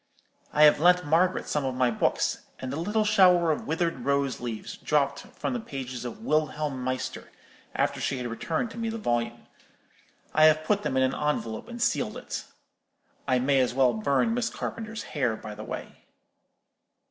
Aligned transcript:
I 0.51 0.63
have 0.63 0.79
lent 0.79 1.05
Margaret 1.05 1.47
some 1.47 1.63
of 1.63 1.75
my 1.75 1.91
books; 1.91 2.45
and 2.57 2.73
a 2.73 2.75
little 2.75 3.05
shower 3.05 3.51
of 3.51 3.67
withered 3.67 3.99
rose 4.03 4.39
leaves 4.41 4.75
dropped 4.77 5.19
from 5.19 5.53
the 5.53 5.59
pages 5.59 6.05
of 6.05 6.23
'Wilhelm 6.23 6.81
Meister,' 6.83 7.31
after 7.75 8.01
she 8.01 8.17
had 8.17 8.25
returned 8.25 8.75
me 8.75 8.89
the 8.89 8.97
volume. 8.97 9.45
I 10.33 10.45
have 10.45 10.63
put 10.63 10.81
them 10.81 10.97
in 10.97 11.03
an 11.03 11.13
envelope, 11.13 11.67
and 11.67 11.79
sealed 11.79 12.17
it. 12.17 12.45
I 13.27 13.37
may 13.37 13.59
as 13.59 13.75
well 13.75 13.93
burn 13.93 14.33
Miss 14.33 14.49
Carpenter's 14.49 15.03
hair, 15.03 15.35
by 15.35 15.53
the 15.53 15.63
way. 15.63 16.03